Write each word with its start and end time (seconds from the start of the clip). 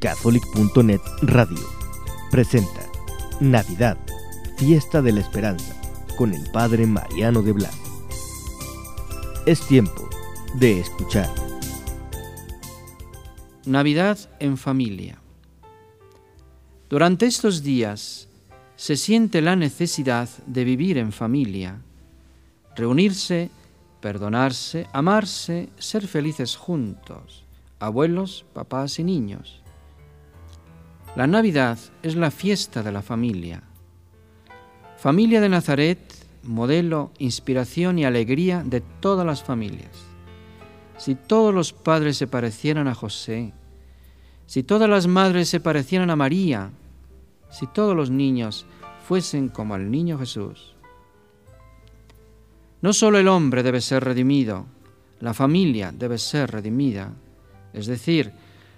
Catholic.net 0.00 1.02
Radio 1.20 1.60
presenta 2.30 2.90
Navidad, 3.38 3.98
Fiesta 4.56 5.02
de 5.02 5.12
la 5.12 5.20
Esperanza, 5.20 5.78
con 6.16 6.32
el 6.32 6.50
Padre 6.52 6.86
Mariano 6.86 7.42
de 7.42 7.52
Blas. 7.52 7.78
Es 9.44 9.60
tiempo 9.66 10.08
de 10.54 10.80
escuchar. 10.80 11.28
Navidad 13.66 14.18
en 14.38 14.56
familia. 14.56 15.20
Durante 16.88 17.26
estos 17.26 17.62
días 17.62 18.26
se 18.76 18.96
siente 18.96 19.42
la 19.42 19.54
necesidad 19.54 20.30
de 20.46 20.64
vivir 20.64 20.96
en 20.96 21.12
familia, 21.12 21.82
reunirse, 22.74 23.50
perdonarse, 24.00 24.86
amarse, 24.94 25.68
ser 25.76 26.08
felices 26.08 26.56
juntos, 26.56 27.44
abuelos, 27.80 28.46
papás 28.54 28.98
y 28.98 29.04
niños. 29.04 29.60
La 31.16 31.26
Navidad 31.26 31.76
es 32.04 32.14
la 32.14 32.30
fiesta 32.30 32.84
de 32.84 32.92
la 32.92 33.02
familia. 33.02 33.64
Familia 34.96 35.40
de 35.40 35.48
Nazaret, 35.48 35.98
modelo, 36.44 37.10
inspiración 37.18 37.98
y 37.98 38.04
alegría 38.04 38.62
de 38.64 38.80
todas 38.80 39.26
las 39.26 39.42
familias. 39.42 39.90
Si 40.98 41.16
todos 41.16 41.52
los 41.52 41.72
padres 41.72 42.16
se 42.16 42.28
parecieran 42.28 42.86
a 42.86 42.94
José, 42.94 43.52
si 44.46 44.62
todas 44.62 44.88
las 44.88 45.08
madres 45.08 45.48
se 45.48 45.58
parecieran 45.58 46.10
a 46.10 46.16
María, 46.16 46.70
si 47.50 47.66
todos 47.66 47.96
los 47.96 48.10
niños 48.10 48.64
fuesen 49.08 49.48
como 49.48 49.74
el 49.74 49.90
niño 49.90 50.16
Jesús. 50.16 50.76
No 52.82 52.92
solo 52.92 53.18
el 53.18 53.26
hombre 53.26 53.64
debe 53.64 53.80
ser 53.80 54.04
redimido, 54.04 54.66
la 55.18 55.34
familia 55.34 55.92
debe 55.92 56.18
ser 56.18 56.52
redimida, 56.52 57.12
es 57.72 57.86
decir, 57.86 58.32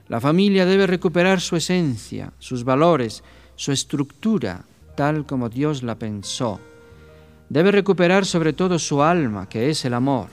la 0.09 0.21
familia 0.21 0.67
debe 0.67 0.87
recuperar 0.87 1.41
su 1.41 1.57
esencia, 1.57 2.33
sus 2.39 2.65
valores, 2.65 3.23
su 3.57 3.73
estructura, 3.73 4.65
tal 4.97 5.27
como 5.27 5.49
Dios 5.49 5.83
la 5.83 5.95
pensó. 5.95 6.61
Debe 7.49 7.71
recuperar 7.71 8.27
sobre 8.27 8.53
todo 8.53 8.79
su 8.79 9.03
alma, 9.03 9.49
que 9.49 9.71
es 9.71 9.85
el 9.85 9.95
amor, 9.95 10.29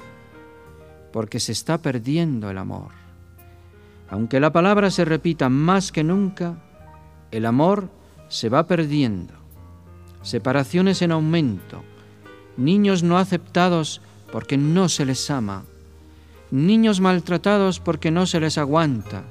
porque 1.11 1.39
se 1.39 1.51
está 1.51 1.77
perdiendo 1.77 2.49
el 2.49 2.57
amor. 2.57 2.91
Aunque 4.09 4.39
la 4.39 4.51
palabra 4.51 4.89
se 4.89 5.05
repita 5.05 5.49
más 5.49 5.91
que 5.91 6.03
nunca, 6.03 6.55
el 7.31 7.45
amor 7.45 7.89
se 8.27 8.49
va 8.49 8.67
perdiendo. 8.67 9.33
Separaciones 10.21 11.01
en 11.01 11.11
aumento, 11.11 11.83
niños 12.57 13.03
no 13.03 13.17
aceptados 13.17 14.01
porque 14.31 14.57
no 14.57 14.89
se 14.89 15.05
les 15.05 15.29
ama, 15.29 15.63
niños 16.51 16.99
maltratados 16.99 17.79
porque 17.79 18.11
no 18.11 18.25
se 18.25 18.39
les 18.39 18.57
aguanta, 18.57 19.23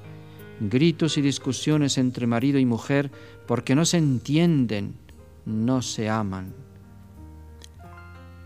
gritos 0.60 1.18
y 1.18 1.22
discusiones 1.22 1.98
entre 1.98 2.26
marido 2.26 2.58
y 2.58 2.66
mujer 2.66 3.10
porque 3.46 3.74
no 3.74 3.84
se 3.84 3.98
entienden, 3.98 4.94
no 5.46 5.82
se 5.82 6.08
aman. 6.08 6.54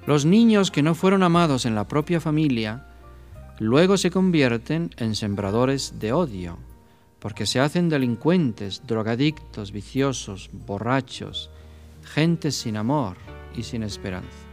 Los 0.06 0.24
niños 0.24 0.70
que 0.70 0.82
no 0.82 0.94
fueron 0.94 1.22
amados 1.22 1.64
en 1.64 1.74
la 1.74 1.86
propia 1.86 2.20
familia 2.20 2.88
luego 3.58 3.96
se 3.96 4.10
convierten 4.10 4.90
en 4.96 5.14
sembradores 5.14 6.00
de 6.00 6.12
odio, 6.12 6.58
porque 7.20 7.46
se 7.46 7.60
hacen 7.60 7.88
delincuentes, 7.88 8.82
drogadictos, 8.86 9.70
viciosos, 9.70 10.50
borrachos, 10.52 11.50
gente 12.02 12.50
sin 12.50 12.76
amor 12.76 13.16
y 13.56 13.62
sin 13.62 13.84
esperanza. 13.84 14.51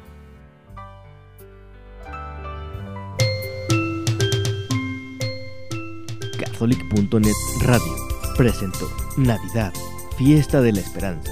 Catholic.net 6.60 7.36
Radio 7.62 7.96
presentó 8.36 8.92
Navidad, 9.16 9.72
Fiesta 10.18 10.60
de 10.60 10.74
la 10.74 10.82
Esperanza, 10.82 11.32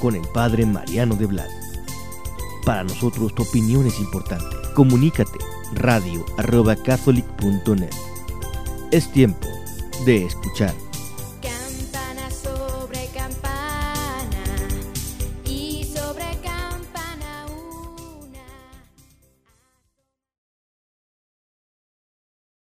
con 0.00 0.14
el 0.14 0.22
Padre 0.32 0.64
Mariano 0.64 1.16
de 1.16 1.26
Blas. 1.26 1.50
Para 2.64 2.84
nosotros 2.84 3.34
tu 3.34 3.42
opinión 3.42 3.88
es 3.88 3.98
importante. 3.98 4.56
Comunícate 4.76 5.40
radio 5.72 6.24
arroba 6.38 6.76
catholic.net. 6.76 7.90
Es 8.92 9.10
tiempo 9.10 9.48
de 10.06 10.26
escuchar. 10.26 10.72